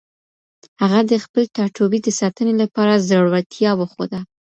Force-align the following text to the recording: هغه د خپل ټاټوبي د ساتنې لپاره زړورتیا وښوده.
هغه 0.81 0.99
د 1.11 1.13
خپل 1.23 1.43
ټاټوبي 1.55 1.99
د 2.03 2.09
ساتنې 2.19 2.53
لپاره 2.61 3.03
زړورتیا 3.09 3.71
وښوده. 3.75 4.19